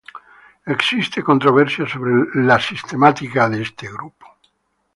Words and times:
Existe 0.65 1.21
controversia 1.21 1.85
sobre 1.87 2.31
la 2.43 2.57
sistemática 2.59 3.47
de 3.47 3.61
este 3.61 3.85
grupo. 3.87 4.25